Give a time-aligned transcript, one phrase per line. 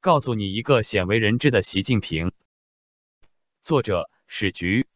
[0.00, 2.30] 告诉你一个鲜为人知的习近平。
[3.64, 4.86] 作者史局。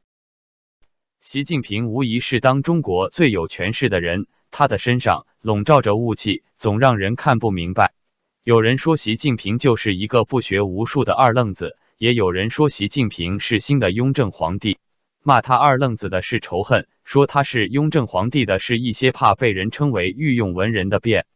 [1.21, 7.95] 习近平无疑是当中国最有权势的人，他的身上笼罩着雾气，总让人看不明白。
[8.45, 14.79] 有人说习近平就是一个不学无术的二愣子，也有人说习近平是新的雍正皇帝。
[15.25, 21.27] 骂他二愣子的是仇恨，说他是雍正皇帝的是一些怕被人称为御用文人的变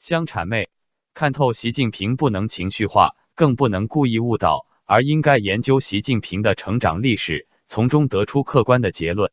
[0.00, 0.68] 相谄媚。
[1.14, 9.30] 看透习近平不能情绪化，更不能故意误导，而应该研究习近平的成长历史，从中得出客观的结论。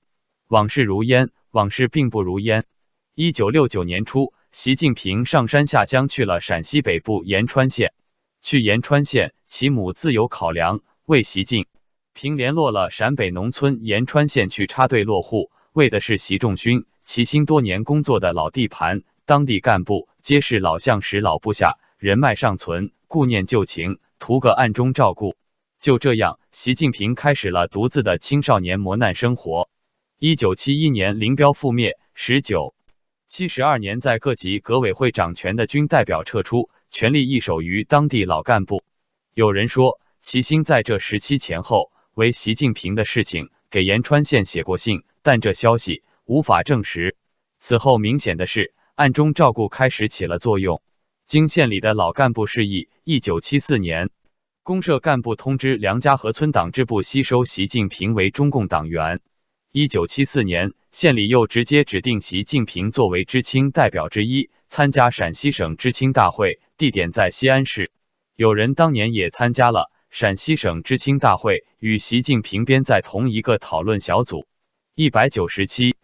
[0.47, 2.65] 往事如烟，往事并不如烟。
[3.15, 4.33] 一九六九年初。
[4.51, 7.93] 习近平上山下乡去了陕西北部延川县，
[8.41, 11.67] 去延川县，其母自有考量，为习近
[12.13, 25.37] 平联络了陕北农村延川县去插队落户，为的是习仲勋齐心多年工作的老地盘，当地干部皆是老相识老部下，人脉尚存，顾念旧情，图个暗中照顾。
[25.77, 29.69] 就这样，习近平开始了独自的青少年磨难生活。
[30.17, 32.73] 一九七一年，林彪覆灭，十九。
[33.27, 38.81] 七十二年，在各级革委会掌权的军代表撤出，权力易手于当地老干部。
[39.35, 47.15] 有人说，齐心在这时期前后为习近平的事情给延川县写过信，但这消息无法证实。
[47.59, 50.81] 此后，明显的是暗中照顾开始起了作用。
[51.25, 54.09] 经县里的老干部示意，一九七四年，
[54.61, 59.21] 公社干部通知梁家河村党支部吸收习近平为中共党员。
[59.71, 67.91] 一九七四年，县里又直接指定习近平作为知青代表之一，参加陕西省知青大会，地点在西安市。
[68.35, 74.45] 有人当年也参加了陕西省知青大会，与习近平编在同一个讨论小组。
[74.93, 75.95] 一百九十七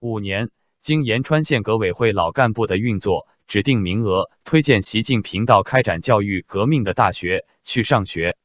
[0.00, 0.50] 五年，
[0.82, 8.36] 经延川县革委会老干部的运作，指定名额，推荐习近平到开展教育革命的大学去上学。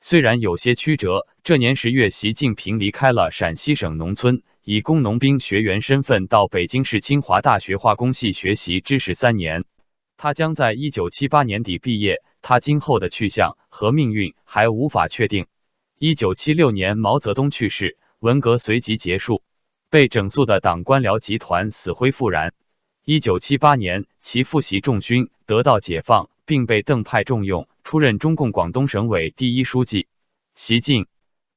[0.00, 9.66] 虽然有些曲折，这年十月，习近平离开了陕西省农村，以工农兵学员身份到北京市清华大学化工系学习知识三年。
[10.16, 15.46] 他将在一九七八年底毕业，他今后的去向和命运还无法确定。
[15.98, 19.42] 一九七六年，毛泽东去世，文革随即结束，
[19.92, 22.54] 被整肃的党官僚集团死灰复燃。
[23.04, 27.68] 一九七八年，其父习仲勋得到解放，并被邓派重用。
[27.84, 30.08] 出任中共广东省委第一书记，
[30.54, 31.08] 习近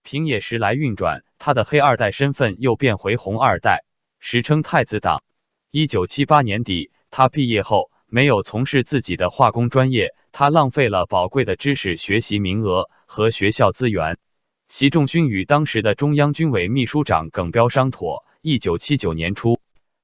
[0.04, 3.86] 平也时来运转，他的黑二代身份又变回红二代，
[4.20, 5.24] 时称太子党。
[5.72, 14.18] 一九七八年底，他毕业后没有从事自己的化工专业，他浪费了宝贵的知识学习名额和学校资源。
[14.68, 19.60] 习仲勋与当时的中央军委秘书长耿彪商妥，一九七九年初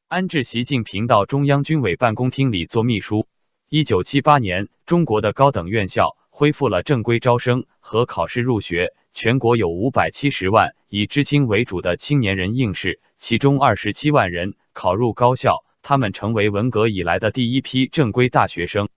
[0.08, 3.28] 安置习近平到中央军委办公厅里做秘书。
[3.70, 6.18] 一九七八年，中国的高等院校。
[6.34, 18.90] 恢复了正规招生和考试入学，全国有五百七十万以知青为主的青年人应试，其中二十七万人考入高校，他们成为文革以来的第一批正规大学生。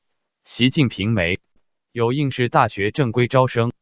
[0.44, 1.38] 习近平没
[1.92, 3.72] 有应试大学正规招生，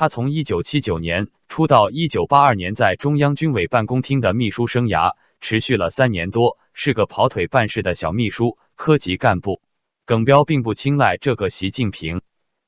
[0.00, 9.60] 他从一九七九年初到一九八二年在中央军委办公厅的秘书生涯持续了三年多，是个跑腿办事的小秘书、科级干部。
[10.06, 12.22] 耿彪并不青睐这个习近平。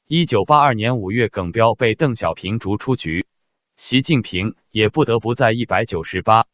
[0.09, 3.27] 一九八二年五月，耿彪被邓小平逐出局，
[3.77, 6.47] 习近平也不得不在一百九十八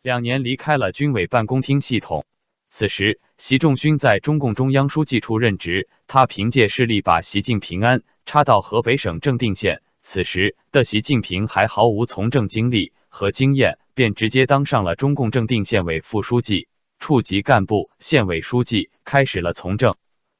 [0.00, 2.24] 两年离开了军委办公厅系统。
[2.70, 9.82] 此时，习仲勋在中共中央书记处任职，他凭借势力把习近平安插到河北省正定县。
[10.02, 16.68] 此时的习近平还毫无从政经历和经验，便直接当上了中共正定县委副书记、
[16.98, 19.96] 处级干部、县委书记，开始了从政。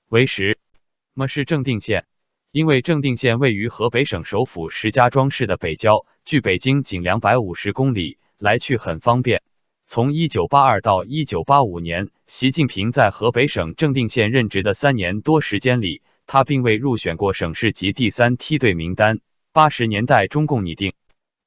[0.08, 0.58] 为时，
[1.14, 2.06] 么是正定县？
[2.52, 9.42] 因为正定县位于河北省首府石家庄市的北郊，距北京仅两百五十公里，来去很方便。
[9.86, 19.20] 从一九八二到一九八五年，习近平在河北省正定县任职的三年多时间里，他并未入选过省市级第三梯队名单。
[19.52, 20.92] 八十年代中共拟定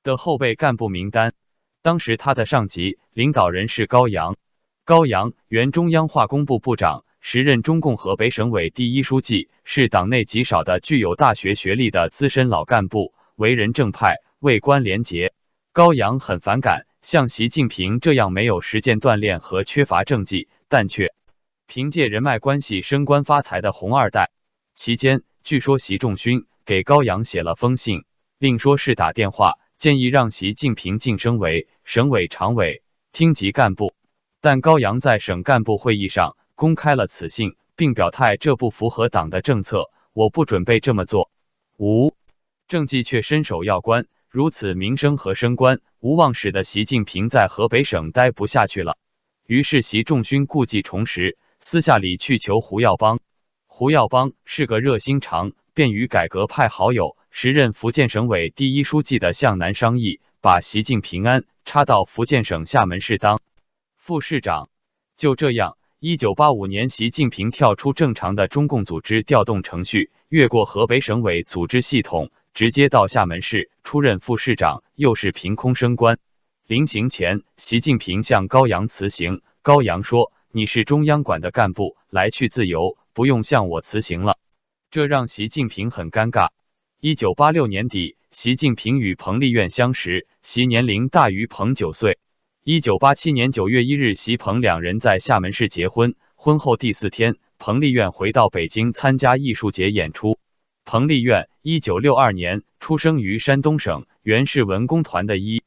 [0.04, 1.34] 的后备干部名单，
[1.82, 4.36] 当时他的上级领导人是高阳，
[4.84, 7.06] 高阳原中央化工部部长。
[7.22, 15.32] 时任中共河北省委第一书记，是党内极少的具有大学学历的资深老干部，为人正派，为官廉洁。
[15.72, 21.14] 高阳很反感像习近平这样没有实践锻炼和缺乏政绩，但却
[21.68, 24.30] 凭借人脉关系升官发财的红二代。
[24.76, 28.06] 期间，据说习仲勋给高阳写了封信，
[28.38, 33.94] 另说是打电话建议让习近平晋升为省委常委、厅级干部，
[34.40, 36.38] 但高阳在省干部会议上。
[36.56, 41.32] 公开了此信，并表态这不符合党的政策，我不准备这么做。
[41.78, 42.16] 五
[42.68, 48.98] 政绩却伸手要官，如此名声和升官无望，使得习近平在河北省待不下去了。
[49.48, 53.20] 于是习仲勋故技重施，私下里去求胡耀邦。
[53.66, 63.42] 胡耀邦是个热心肠、便于改革派好友，时任福建省委第一书记的向南商议，把习近平安插到福建省厦门市当
[63.98, 64.70] 副市长。
[65.18, 72.32] 就这样，一九八五年，习近平跳出正常的中共组织调动程序，越过河北省委组织系统。
[72.54, 76.20] 直接到厦门市出任副市长，又是凭空升官。
[76.68, 79.42] 临行前，习近平向高阳辞行。
[79.64, 84.38] 高阳说：“你是中央管的干部，来去自由，不用向我辞行了。”
[84.94, 86.50] 这让习近平很尴尬。
[87.00, 92.20] 一九八六年底，习近平与彭丽媛相识，习年龄大于彭九岁。
[92.64, 96.14] 一九八七年九月一日，习彭两人在厦门市结婚。
[96.36, 100.38] 婚后第四天，彭丽媛回到北京参加艺术节演出。
[100.86, 105.64] 彭丽媛，一九六二年出生于山东省，原是文工团的一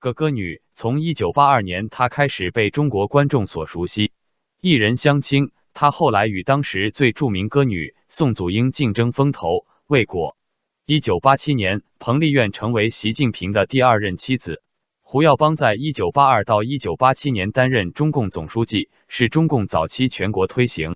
[0.00, 0.60] 个歌女。
[0.74, 4.12] 从一九八二年，她开始被中国观众所熟悉。
[4.60, 10.36] 一人相亲，她后来与当时最著名歌女宋祖英竞争风头，未果。
[10.84, 14.62] 一九八七年，彭丽媛成为习近平的第二任妻子。
[15.02, 20.94] 胡耀邦在一九八二到一九八七年担任中共总书记，是中共早期全国推行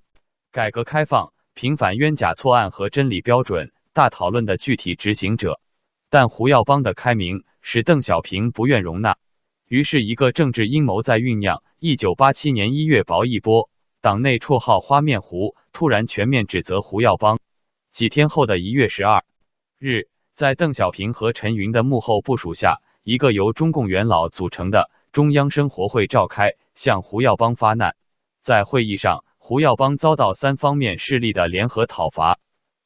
[0.52, 1.32] 改革开放。
[1.52, 5.60] 平反冤假错案和真理标准大讨论的具体执行者，
[6.10, 9.18] 但胡耀邦的开明使邓小平不愿容纳，
[9.66, 11.64] 于是一个政治阴谋在酝酿。
[11.80, 13.68] 一九八七年一月，薄一波
[14.00, 17.38] 党内绰号“花面胡”突然全面指责胡耀邦。
[17.92, 19.24] 几天后的一月十二
[19.78, 27.96] 日，在邓小平和陈云的幕后部署下，一个由中共元老组成的中央生活会召开，向胡耀邦发难。
[28.42, 29.24] 在会议上。
[29.42, 32.38] 胡耀邦遭到三方面势力的联合讨伐，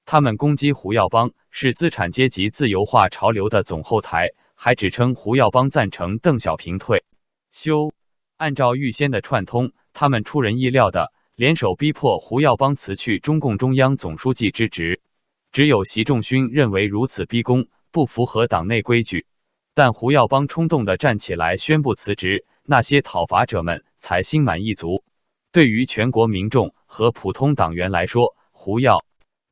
[0.06, 7.04] 他们攻击胡耀邦是资产阶级自由化潮流的总后台，还指称胡耀邦赞成邓小平退
[7.52, 7.92] 休。
[8.38, 15.02] 按照预先的串通，他们出人意料的联手逼迫胡耀邦辞去中共中央总书记之职。
[15.50, 19.26] 只有习仲勋认为如此逼宫不符合党内规矩，
[19.75, 25.02] 但胡耀邦冲动地站起来宣布辞职，那些讨伐者们才心满意足。
[25.50, 29.04] 对于全国民众和普通党员来说，胡耀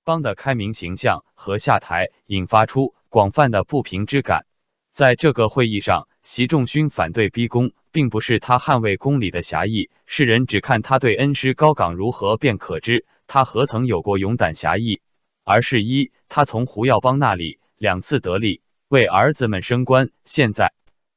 [0.04, 4.46] 邦的开明形象和下台引发出广泛的不平之感。
[4.92, 15.00] 在这个会议上，习仲勋反对逼宫，并不是他捍卫公理的侠义，世人只看他对恩师高岗如何便可知，他何曾有过勇胆侠义，
[15.42, 20.72] 而是一他从胡耀邦那里两次得利，为儿子们升官，现在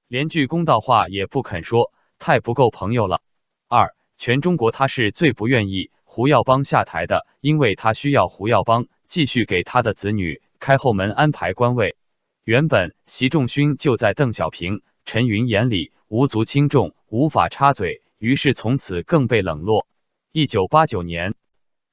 [0.07, 3.21] 连句公道话也不肯说，太不够朋友了。
[3.67, 11.95] 二全中国，他是最不愿意胡耀邦下台的，因为他需要胡耀邦继续给他的子女开后门、安排官位。
[12.43, 19.85] 原本习仲勋就在邓小平、陈云眼里无足轻重，无法插嘴，于是从此更被冷落。
[20.31, 21.35] 一九八九年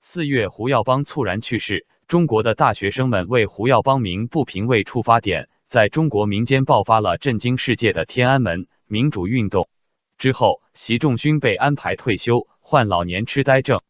[0.00, 9.68] 四月，胡耀邦猝然去世，中国的大学生们为胡耀邦鸣不平为出发点，在中国民间爆发了震惊世界的天安门民主运动。
[10.16, 13.82] 之后，习仲勋被安排退休，患老年痴呆症。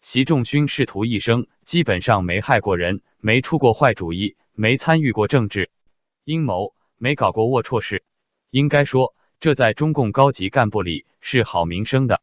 [0.00, 5.68] 习仲勋仕途一生，基本上没害过人，没出过坏主意，没参与过政治
[6.24, 8.02] 阴谋，没搞过龌龊事。
[8.50, 12.20] 应该说，这在中共高级干部里是好名声的。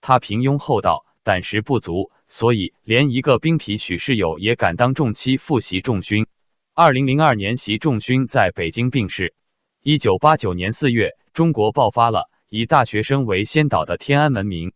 [0.00, 6.26] 他平庸厚道，胆识不足，所以连一个兵痞许世友也敢当众欺负习仲勋。
[6.74, 9.34] 二零零二年，习仲勋在北京病逝。
[9.82, 12.30] 一九八九年四月，中国爆发了。
[12.48, 14.72] 以大学生为先导的天安门民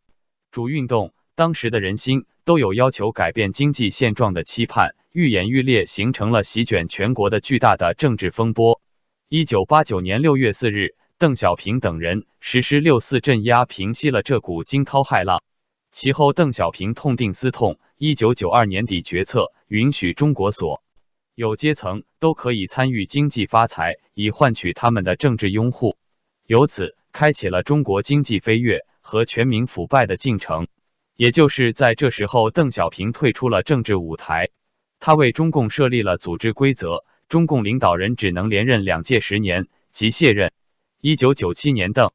[0.52, 8.80] 主运动，当时的人心都有要求改变经济现状的期盼，愈演愈烈，形成了席卷全国的巨大的政治风波。
[9.28, 15.42] 一九八九年六月四日，邓小平等人实施六四镇压，平息了这股惊涛骇浪。
[15.90, 20.82] 其后，邓小平痛定思痛，一九九二年底决策允许中国所
[21.34, 25.96] 有阶层都可以参与经济发财，以换取他们的政治拥护。
[26.46, 26.96] 由此。
[27.14, 30.66] 开启了中国经济飞跃和全民腐败的进程。
[31.14, 34.50] 也就是在这时候，邓小平退出了政治舞台，
[34.98, 40.52] 他为中共设立了组织规则：中共领导人只能连任两届十年，即卸任。
[41.00, 42.12] 一九九七年，邓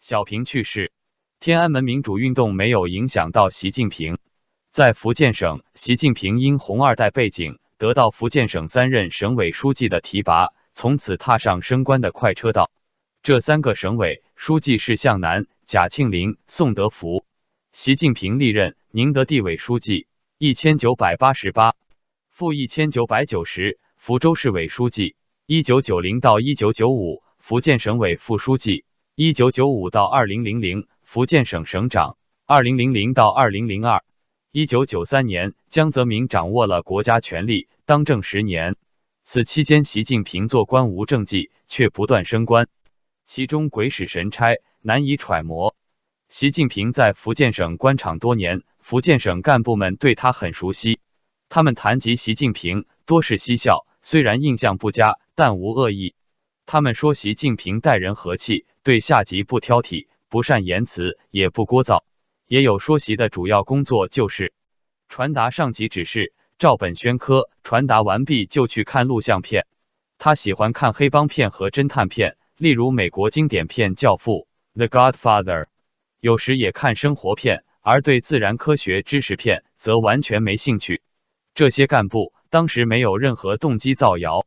[0.00, 0.92] 小平去世，
[1.40, 4.18] 天安门民主运动没有影响到习近平。
[4.70, 12.70] 在福建省，习近平因红二代背景，得到福建省三任省委书记的提拔，从此踏上升官的快车道。
[13.22, 17.24] 这三个省委书记是向南、贾庆林、宋德福。
[17.72, 20.06] 习近平历任宁德地委书记
[20.38, 21.74] 一千九百八十八，
[22.30, 28.84] 负一千九百九十；福州市委书记，一九九零到一九九五，福建省委副书记，
[29.16, 34.04] 一九九五到二零零零，福建省省长，二零零零到二零零二，
[34.52, 38.76] 一九九三年，江泽民掌握了国家权力，当政十年。
[39.24, 42.68] 此期间，习近平做官无政绩，却不断升官，
[43.24, 45.74] 其中鬼使神差，难以揣摩。
[46.30, 51.00] 习近平在福建省官场多年，福建省干部们对他很熟悉，
[51.50, 53.84] 他们谈及习近平，多是嬉笑。
[54.10, 56.14] 虽然印象不佳，但无恶意。
[56.64, 62.04] 他们说习近平待人和气，对下级不挑剔，不善言辞，也不聒噪。
[62.46, 64.54] 也有说习的主要工作就是
[65.10, 67.50] 传达上级指示，照本宣科。
[67.62, 69.66] 传达完毕就去看录像片。
[70.16, 74.48] 他喜欢看黑帮片和侦探片，例如美国经典片《教父》
[74.78, 75.66] （The Godfather），
[76.20, 81.02] 有时也看生活片，而对自然科学知识片则完全没兴趣。
[81.54, 82.32] 这些干部。
[82.50, 84.46] 当时没有任何动机造谣，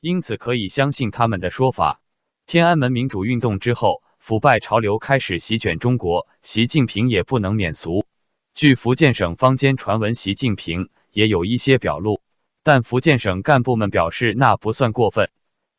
[0.00, 2.00] 因此可以相信他们的说法。
[2.46, 8.06] 天安门民主运动之后，腐败潮流开始席卷中国，习近平也不能免俗。
[8.54, 12.20] 据福建省坊间传闻，习近平也有一些表露，
[12.62, 15.30] 但福建省干部们表示那不算过分。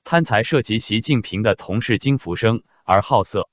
[0.03, 3.47] 贪财涉及习近平的同事金福生，而好色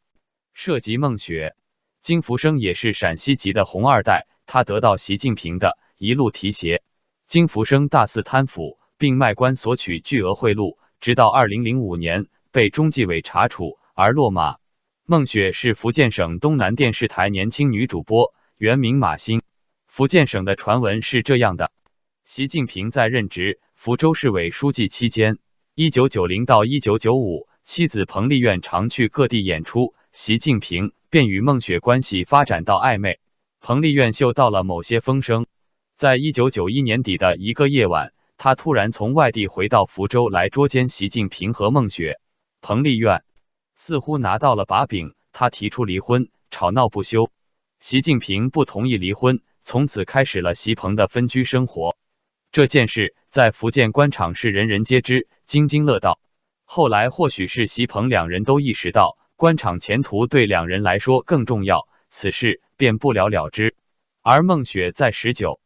[0.55, 1.55] 涉及孟雪。
[2.01, 6.83] 金福生也是陕西籍的红二代，他得到习近平的一路提携。
[7.27, 14.59] 金福生大肆贪腐，并卖官索取巨额贿赂，直到二零零五年被中纪委查处而落马。
[15.05, 19.43] 孟雪是福建省东南电视台年轻女主播，原名马欣。
[19.89, 21.73] 福建省的传闻是这样的：
[22.25, 25.39] 习近平在任职福州市委书记期间，
[25.75, 33.19] 一九九零到一九九五，妻子彭丽媛常去各地演出，习近平便与孟雪关系发展到暧昧。
[33.61, 35.47] 彭丽媛嗅到了某些风声。
[35.97, 42.21] 在一九九一年底的一个夜晚，他突然从外地回到福州来捉奸习近平和孟雪。
[42.61, 43.25] 彭丽媛
[43.75, 47.31] 似乎拿到了把柄，他提出离婚，吵闹不休。
[47.81, 51.97] 习近平不同意离婚，从此开始了习彭的分居生活。
[52.53, 56.21] 这件事在福建官场是人人皆知，津津乐道。
[56.67, 63.75] 后来或许是习彭两人都意识到官场前途对两人来说更重要，此事便不了了之。
[64.21, 65.59] 而孟雪在十九。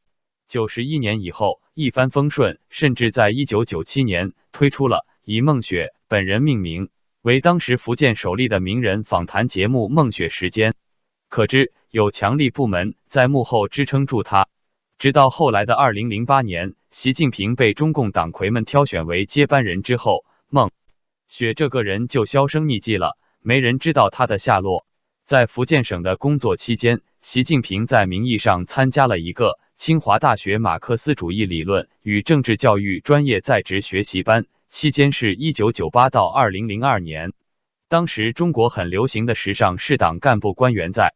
[0.50, 6.88] 九十一年以后一帆风顺，甚至在一九九七年推出了以孟雪本人命名
[7.23, 10.73] 为当时福建首例的名人访谈节目《孟雪时间》，
[11.28, 14.49] 可知有强力部门在幕后支撑住他。
[14.99, 20.73] 直到后来的二零零八年，习近平被中共党魁们挑选为接班人之后，孟
[21.28, 24.85] 雪这个人就销声匿迹了，没人知道他的下落。
[25.25, 29.61] 在福建省的工作期间，习近平在名义上参加了一个。
[29.80, 37.32] 清华大学马克思主义理论与政治教育专业在职学习班期间是一九九八到二零零二年。
[37.88, 41.14] 当时中国很流行的时尚是党干部官员在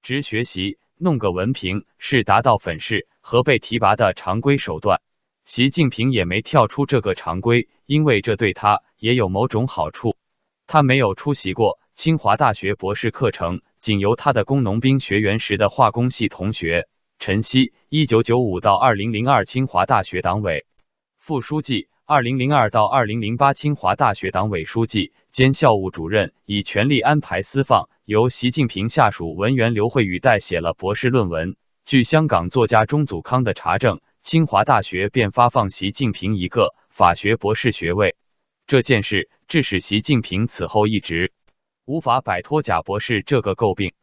[0.00, 5.02] 职学习，弄个文凭是达到粉饰和被提拔的常规手段。
[5.44, 10.14] 习近平也没跳出这个常规，因为这对他也有某种好处。
[10.68, 16.86] 他没有出席过清华大学博士课程，仅由他的工农兵学员时的化工系同学。
[17.26, 20.66] 陈希，一九九五到二零零二清华大学党委
[21.18, 31.56] 副书记，二零零二到二零零八清华大学党委书记兼校务主任，以权力安排私放，由习近平下属文员刘慧宇代写了博士论文。
[31.86, 38.16] 据香港作家钟祖康的查证，清华大学便发放习近平一个法学博士学位。
[38.66, 41.32] 这件事致使习近平此后一直
[41.86, 43.94] 无法摆脱贾博士这个诟病。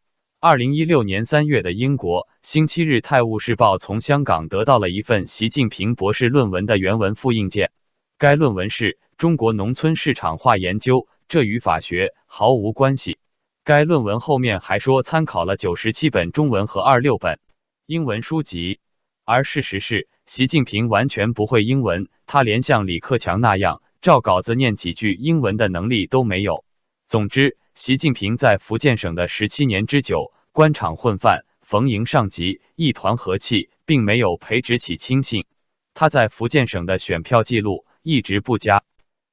[0.44, 7.70] 二零一六年三月的英国《星期日泰晤士报》从香港得到了一份习近平博士论文的原文复印件。
[8.18, 13.18] 该论文是中国农村市场化研究，这与法学毫无关系。
[13.62, 17.38] 该论文后面还说参考了九十七本中文和二六本
[17.86, 18.80] 英文书籍，
[19.24, 26.64] 而事实是习近平完全不会英文，他连像李克强那样照稿子念几句英文的能力都没有。
[27.06, 27.56] 总之。
[27.74, 35.46] 习近平在福建省的十七年之久，官场混饭，逢迎上级，一团和气，并没有培植起亲信。
[35.94, 38.82] 他在福建省的选票记录一直不佳，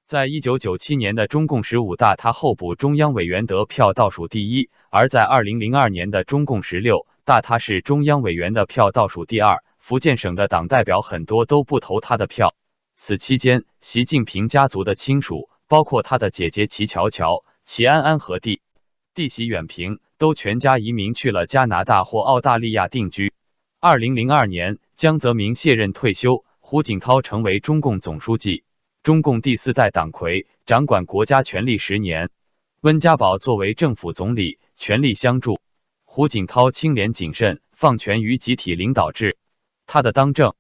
[0.06, 9.66] 在一九九七年的中共十五大，他候补中央委员得票倒数第一；而在二零零二年的中共十六大，他是中央委员的票倒数第二。
[9.80, 12.56] 福建省的党代表很多都不投他的票。
[12.96, 17.44] 此期间，习近平家族的亲属，包括他的姐姐齐乔乔。
[17.70, 18.62] 齐安安和弟
[19.14, 23.32] 弟媳远平都全家移民去了加拿大或澳大利亚定居。
[23.80, 28.64] 二零零二年，江泽民卸任退休，胡锦涛成为中共总书记。
[29.04, 32.32] 中共第四代党魁，掌管国家权力十年。
[32.82, 35.60] 温家宝作为政府总理，全力相助；
[36.06, 39.38] 胡锦涛清廉谨慎，放权于集体领导制。
[39.86, 40.56] 他的当政，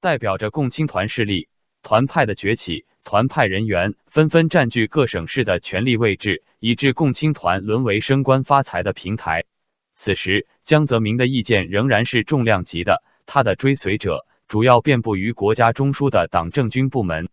[0.00, 1.48] 代表着共青团势力、
[1.84, 2.84] 团派的崛起。
[3.08, 9.46] 团派人员纷纷占据各省市的权力位置，以致共青团沦为升官发财的平台。
[9.94, 17.30] 此时，江泽民的意见仍然是重量级的，他的追随者主要遍布于国家中枢的党政军部门。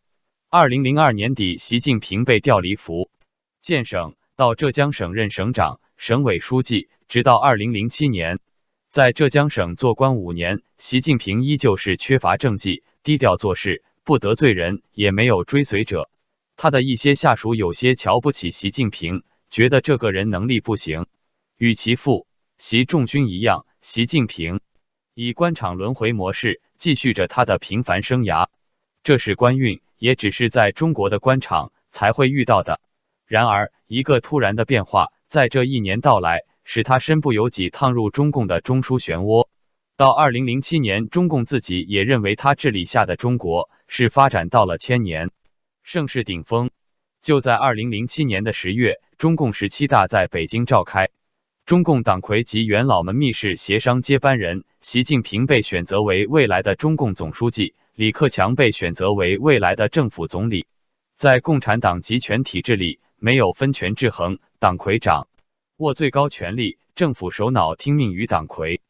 [0.49, 3.09] 二零零二年底，习近平被调离福
[3.59, 8.39] 建省，到浙江省任省长、省委书记，直到二零零七年，
[8.87, 13.83] 在浙江省做官五年，习近平依旧是缺乏政绩，低调做事。
[14.05, 16.11] 不得罪人，也没有追随者。
[16.55, 21.07] 他的一些下属有些瞧不起习近平，觉得这个人能力不行。
[21.57, 22.27] 与其父
[22.59, 24.61] 习仲勋一样，习近平
[25.15, 28.47] 以官场轮回模式继续着他的平凡生涯。
[29.01, 32.79] 这是官运，也只是在中国的官场才会遇到的。
[33.25, 39.47] 然而，一个突然的变化在这一年到来，使他身不由己，踏入中共的中枢漩涡。
[39.97, 43.69] 到二零零七年，中共自己也认为他治理下的中国。
[43.87, 45.29] 是发展到了千年
[45.83, 46.71] 盛世顶峰。
[47.21, 51.09] 就在二零零七年的十月，中共十七大在北京召开，
[51.65, 60.65] 中共党魁及元老们密室协商接班人，习近平被选择为未来的中共总书记，李克强被选择为未来的政府总理。
[61.15, 65.27] 在共产党集权体制里，没有分权制衡，党魁掌
[65.77, 68.81] 握最高权力，政府首脑听命于党魁。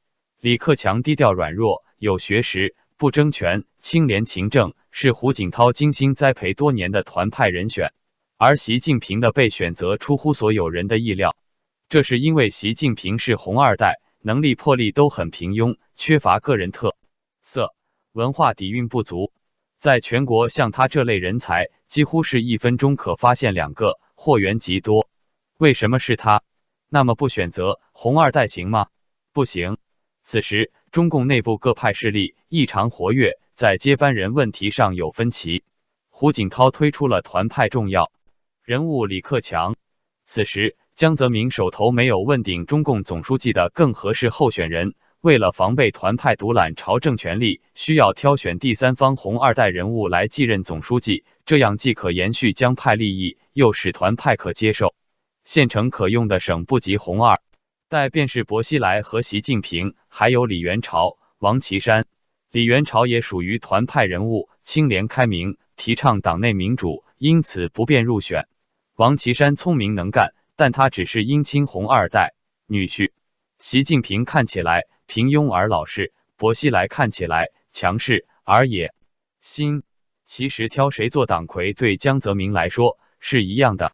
[0.45, 2.75] 李克强低调软弱，有学识。
[2.97, 7.93] 不争权，清廉勤政，是胡锦涛精心栽培多年的团派人选。
[8.37, 11.35] 而习近平的被选择出乎所有人的意料，
[11.89, 16.95] 这是因为习近平是红二代，能力魄力都很平庸，缺乏个人特
[17.41, 17.73] 色，
[18.11, 19.33] 文化底蕴不足。
[19.79, 25.09] 在全国，像他这类人才，几乎是一分钟可发现两个，货源极多。
[25.57, 26.43] 为什么是他？
[26.87, 28.89] 那么不选择红二代行吗？
[29.33, 29.79] 不行。
[30.25, 30.73] 此时。
[30.91, 35.65] 中共内部各派势力异常活跃，在接班人问题上有分歧。
[36.09, 38.13] 胡锦涛推出了团派重要
[38.63, 39.75] 人物李克强。
[40.25, 44.95] 此时，江泽民手头没有问鼎中共总书记的更合适候选人。
[45.19, 54.95] 为了防备团派独揽朝政权力，需要挑选第三方红二代人物来继任总书记，这样既可延续江派利益，又使团派可接受。
[55.43, 57.41] 现成可用的省部级红二。
[57.87, 62.07] 代便是薄熙来和习近平，还有李元朝、王岐山。
[62.49, 68.47] 李元朝也属于团派人物，清廉开明，提倡党内民主，因此不便入选。
[68.95, 72.33] 王岐山聪明能干，但他只是姻亲红二代
[72.65, 73.11] 女婿。
[73.59, 78.95] 习近平看起来平庸而老实，薄熙来看起来强势而野
[79.41, 79.83] 心。
[80.23, 83.93] 其实挑谁做党魁，对江泽民来说是一样的，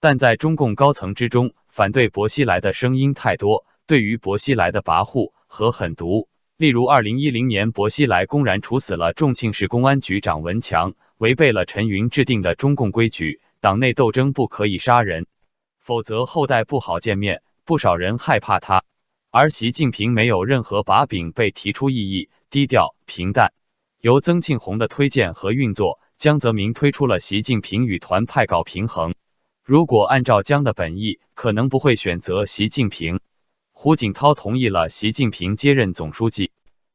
[0.00, 1.54] 但在中共高层之中。
[1.78, 15.28] 反对薄熙来的声音太多，对于薄熙来的跋扈和狠毒，例如二零一零年薄熙来公然处死了重庆市公安局长文强，违背了陈云制定的中共规矩，党内斗争不可以杀人，
[15.78, 18.82] 否则后代不好见面，不少人害怕他。
[19.30, 23.52] 而习近平没有任何把柄被提出异议，低调平淡。
[24.00, 29.14] 由曾庆红的推荐和运作，江泽民推出了习近平与团派搞平衡。
[29.68, 33.20] 如果按照江的本意，可能不会选择习近平。
[33.72, 36.52] 胡锦涛同意了习近平接任总书记，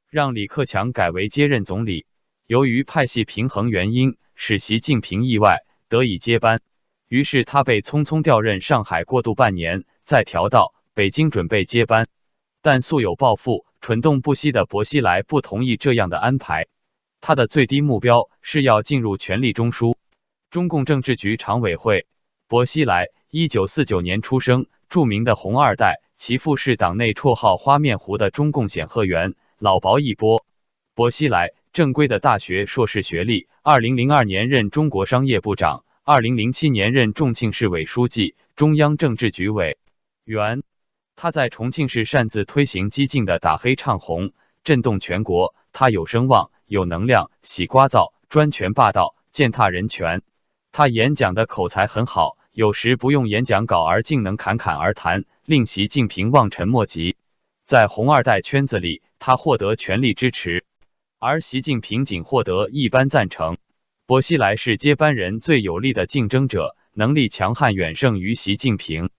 [0.10, 2.08] 让李克强改为接任总理。
[2.48, 6.62] 由于派系平衡原因，使习近平意外得以接班，
[7.08, 12.08] 于是他被匆匆调任上海过渡半年，再调到北京准备接班。
[12.64, 16.66] 但素有抱负、蠢动不息的薄熙来不同意这样的安排，
[17.22, 19.96] 他的最低目标是要进入权力中枢，
[20.50, 22.08] 中共政治局常委会。
[22.54, 30.46] 薄熙来，一九四九年出生，著名的红二代，其父是党内绰号“花面狐”的中共显赫员老薄一波。
[30.94, 39.80] 薄熙来正规的大学硕士学历，二零零二年任中国商业部长，二零零七年任重庆市委书记、中央政治局委
[40.24, 40.62] 员。
[41.16, 44.32] 他在重庆市擅自推行激进的打黑唱红，
[44.64, 45.56] 震动全国。
[45.72, 50.22] 他有声望，有能量，喜聒噪，专权霸道，践踏人权。
[50.72, 52.38] 他演讲的口才很好。
[52.54, 57.18] 有时不用演讲稿，而竟能侃侃而谈，令习近平望尘莫及。
[57.66, 60.64] 在红二代圈子里，他获得全力支持，
[61.18, 63.58] 而习近平仅获得一般赞成。
[64.06, 69.10] 薄熙来是接班人最有力的竞争者，能力强悍远胜于习近平。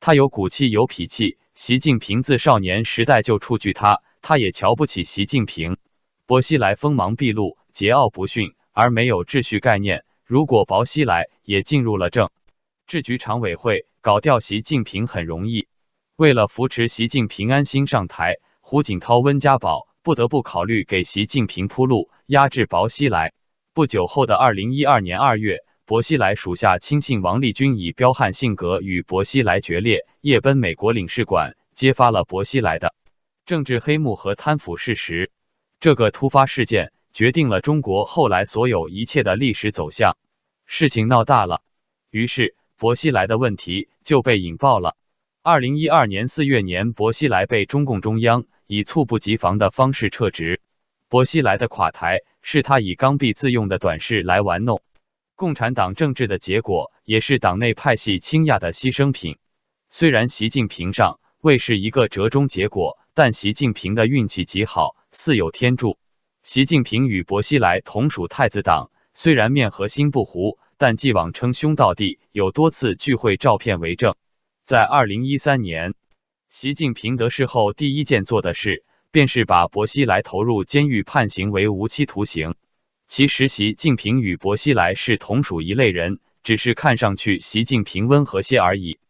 [0.00, 1.38] 他有骨气，有脾气。
[1.54, 5.76] 习近平自少年时代就触惧他，他也瞧不起习近平。
[6.26, 10.02] 薄熙来锋芒毕露，桀骜不驯，而没有秩序概念。
[10.24, 12.30] 如果薄熙来也进入了政
[12.90, 15.68] 治局常委会，搞掉习近平很容易。
[16.16, 23.32] 为了扶持习近平安心上台，胡锦涛、温家宝不得不考虑给习近平铺路，压制薄熙来。
[23.72, 32.92] 不久后的二零一二年二月，薄熙来属下亲信王立军以彪悍性格与薄熙来决裂，夜奔美国领事馆，揭发了薄熙来的
[33.46, 35.30] 政治黑幕和贪腐事实。
[35.78, 40.16] 这个突发事件决定了中国后来所有一切的历史走向。
[40.66, 41.62] 事情闹大了，
[42.10, 44.96] 于是薄熙来的问题就被引爆了。
[45.42, 50.62] 二零一二年四月年，薄熙来被中共中央以猝不及防的方式撤职。
[51.10, 54.80] 薄熙来的垮台是他以刚愎自用的短视来玩弄
[55.36, 59.36] 共产党政治的结果，也是党内派系倾轧的牺牲品。
[59.90, 65.98] 虽然习近平上位是一个折中结果，但习近平的运气极好，似有天助。
[66.42, 74.16] 习近平与薄熙来同属太子党，虽然面和心不糊，但既往称兄道弟，有多次聚会照片为证。
[74.64, 75.92] 在二零一三年，
[76.48, 82.54] 习近平得势后，第一件做的事便是把薄熙来投入监狱，判刑为无期徒刑。
[83.06, 89.00] 其实，习近平与薄熙来是同属一类人，只是看上去习近平温和些而已。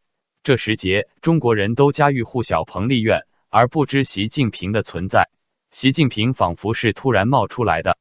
[0.42, 5.30] 这时节，中国人都家喻户晓彭丽媛，而不知习近平的存在。
[5.70, 7.96] 习近平仿佛是突然冒出来的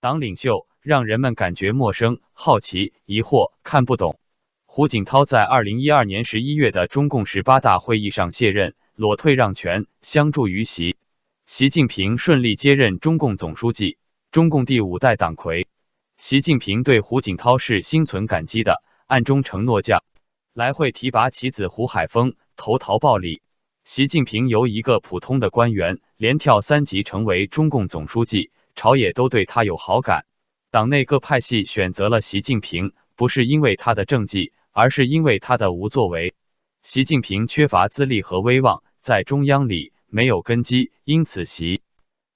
[0.00, 4.18] 党领袖，让人们感觉陌生、好奇、疑惑、看不懂。
[4.64, 10.96] 胡锦涛在二零一二年十一月的中共十八大会议上卸任，裸退让权，相助于习。
[11.44, 13.98] 习近平顺利接任中共总书记，
[14.30, 15.66] 中共第五代党魁。
[16.16, 20.02] 习近平对胡锦涛是心存感激的，暗中承诺将
[20.54, 23.42] 来会提拔其子胡海峰投桃报李。
[23.84, 30.24] 习近平由一个普通的官员连跳三级成为中共总书记，朝野都对他有好感。
[30.70, 34.52] 党内各派系选择了习近平，不是因为他的政绩。
[34.70, 36.36] 而是因为他的无作为，
[36.84, 41.82] 习近平缺乏资历和威望，在中央里没有根基，因此习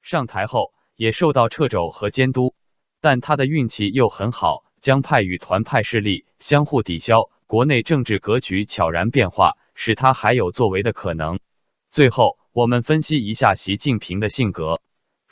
[0.03, 2.57] 上台后也受到掣肘和监督。
[3.01, 11.39] 但他的运气又很好，江派与团派势力相互抵消，国内政治格局悄然变化，使他还有作为的可能。
[11.93, 14.81] 最后，我们分析一下习近平的性格。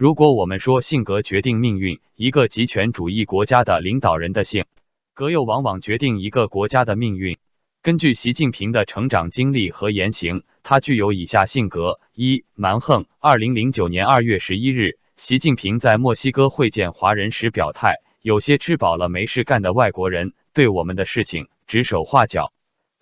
[0.01, 4.65] 如果我们说性格决定命运，一个极权主义国家的领导人的性。
[5.13, 7.37] 格又往往决定一个国家的命运。
[7.83, 13.05] 根据习近平的成长经历和言行，他具有以下性格：一、蛮横。
[13.19, 22.55] 二零零九年二月十一日，习近平在墨西哥会见华人时表态：“有些吃饱了没事干的外国人对我们的事情指手画脚。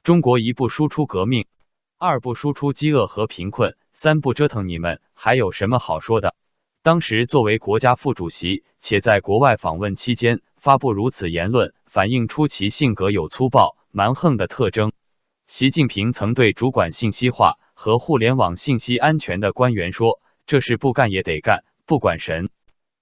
[0.03, 1.47] 中国一不输出革命，
[1.97, 6.35] 二不输出饥饿和贫困，三不折腾你们，还有什么好说的？”
[6.83, 11.75] 当时作为国家副主席，且在国外访问期间发布如此言论。
[11.91, 14.93] 反映出其性格有粗暴、蛮横的特征。
[15.47, 22.51] 习近平曾对主管信息化和互联网信息安全的官员说：“这事不干也得干，不管什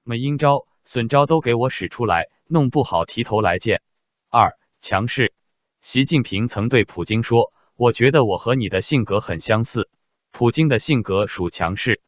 [0.04, 3.82] 么阴招、损招都给我使出来，弄不好提头来见。”
[4.30, 5.34] 二、强势。
[5.82, 9.90] 习近平曾对普京说：“我觉得我和你的性格很相似。”
[10.30, 12.00] 普京的性格属强势。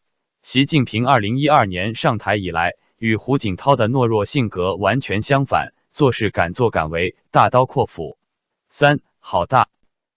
[0.42, 5.74] 习近平二零一二年上台以来，与胡锦涛的懦弱性格完全相反。
[5.92, 8.18] 做事敢作敢为，大刀阔斧。
[8.68, 9.68] 三好大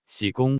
[0.06, 0.60] 喜功，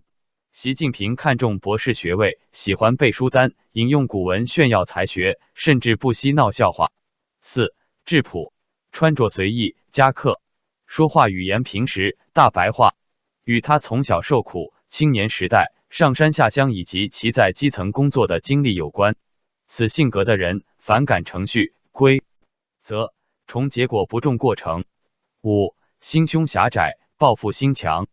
[0.52, 6.92] 习近平看重博士学位，喜欢背书单，引用古文炫耀才学，甚至不惜闹笑话。
[7.40, 8.54] 四质朴，
[8.92, 10.42] 穿着随意，夹克，
[10.86, 12.96] 说话语言平实，大白话。
[13.44, 19.16] 与他从小受苦、青年时代上山下乡以及其在基层工作的经历有关。
[19.74, 22.22] 此性格的人反感程序、规
[22.82, 23.14] 则，
[23.48, 24.84] 重结果不重过程。
[25.42, 28.10] 五心胸狭窄，报复心强。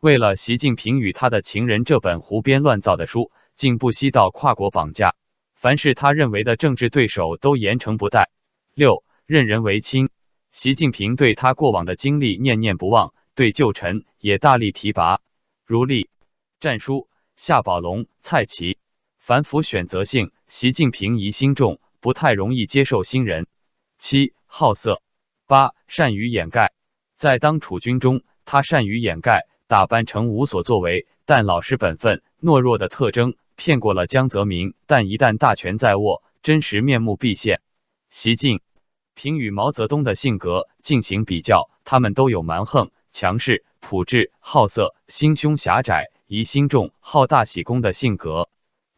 [0.00, 5.14] 为了习近平与他的情人这本胡编乱造的书，竟不惜到跨国绑架，
[5.54, 8.30] 凡是他认为的政治对手都严惩不贷。
[8.72, 10.08] 六任人唯亲，
[10.50, 15.20] 习近平对他过往的经历念念不忘，对旧臣也大力提拔，
[15.66, 16.08] 如立
[16.58, 18.78] 战书、夏宝龙、蔡奇。
[19.18, 23.46] 反腐选择性，习近平疑心重，不太容易接受新人。
[23.96, 25.00] 七好色。
[25.46, 26.74] 八善于掩盖，
[27.16, 34.74] 在当储君中，他善于掩盖，打扮成无所作为但老实本分、懦弱的特征，骗过了江泽民。
[34.84, 37.62] 但一旦大权在握，真实面目毕现。
[38.10, 38.60] 习近
[39.14, 48.50] 平与毛泽东的性格进行比较，他们都有蛮横、强势、朴质、好色、心胸狭窄、疑心重、好大喜功的性格。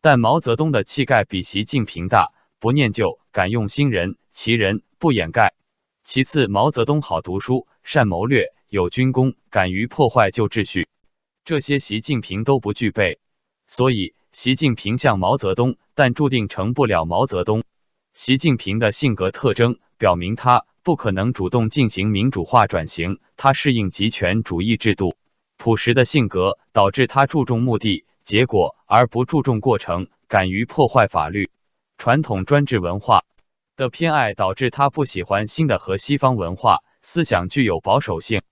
[0.04, 5.54] 但毛泽东的气概比习近平大，不念旧，敢用新人，其人不掩盖。
[6.02, 10.90] 其次，毛泽东好读书，善谋略，有军功，敢于破坏旧秩序，
[11.46, 13.18] 这些习近平都不具备。
[13.66, 17.64] 所以，习近平像毛泽东，但注定成不了毛泽东。
[18.12, 25.16] 习近平的性格特征表明，他不可能主动进行民主化转型，他适应集权主义制度。
[25.56, 31.50] 朴实的性格导致他注重目的、结果而不注重过程，敢于破坏法律。
[31.98, 33.24] 传统专制文化
[33.76, 38.42] 的偏爱导致他不喜欢新的和西方文化思想具有保守性。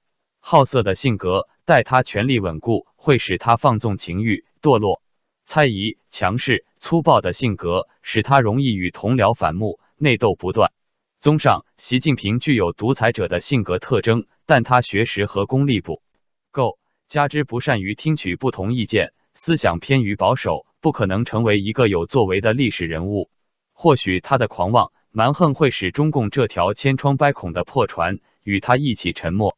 [0.40, 5.02] 好色的性格待他权力稳固，会使他放纵情欲、堕落。
[5.46, 10.70] 猜疑、强势、粗暴的性格使他容易与同僚反目，内斗不断。
[11.18, 16.02] 综上，习近平具有独裁者的性格特征，但他学识和功力不
[16.50, 16.78] 够。
[17.08, 23.30] 加之不善于听取不同意见，思想偏于保守，不可能成为一个有作为的历史人物。
[23.72, 29.56] 或许他的狂妄蛮横会使中共这条千疮百孔的破船与他一起沉没。